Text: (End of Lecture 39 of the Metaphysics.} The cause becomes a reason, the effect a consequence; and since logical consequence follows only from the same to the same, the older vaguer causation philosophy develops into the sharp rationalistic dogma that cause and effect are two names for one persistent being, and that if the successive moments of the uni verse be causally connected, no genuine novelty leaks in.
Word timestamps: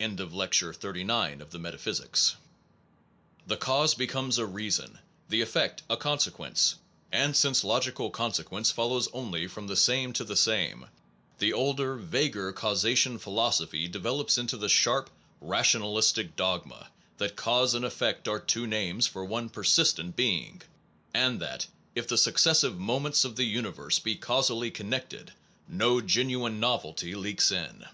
(End 0.00 0.18
of 0.18 0.34
Lecture 0.34 0.72
39 0.72 1.40
of 1.40 1.52
the 1.52 1.58
Metaphysics.} 1.60 2.34
The 3.46 3.56
cause 3.56 3.94
becomes 3.94 4.36
a 4.36 4.44
reason, 4.44 4.98
the 5.28 5.40
effect 5.40 5.84
a 5.88 5.96
consequence; 5.96 6.74
and 7.12 7.36
since 7.36 7.62
logical 7.62 8.10
consequence 8.10 8.72
follows 8.72 9.08
only 9.12 9.46
from 9.46 9.68
the 9.68 9.76
same 9.76 10.12
to 10.14 10.24
the 10.24 10.34
same, 10.34 10.86
the 11.38 11.52
older 11.52 11.94
vaguer 11.94 12.50
causation 12.50 13.20
philosophy 13.20 13.86
develops 13.86 14.36
into 14.36 14.56
the 14.56 14.68
sharp 14.68 15.10
rationalistic 15.40 16.34
dogma 16.34 16.90
that 17.18 17.36
cause 17.36 17.72
and 17.72 17.84
effect 17.84 18.26
are 18.26 18.40
two 18.40 18.66
names 18.66 19.06
for 19.06 19.24
one 19.24 19.48
persistent 19.48 20.16
being, 20.16 20.60
and 21.14 21.38
that 21.38 21.68
if 21.94 22.08
the 22.08 22.18
successive 22.18 22.80
moments 22.80 23.24
of 23.24 23.36
the 23.36 23.44
uni 23.44 23.70
verse 23.70 24.00
be 24.00 24.16
causally 24.16 24.72
connected, 24.72 25.34
no 25.68 26.00
genuine 26.00 26.58
novelty 26.58 27.14
leaks 27.14 27.52
in. 27.52 27.84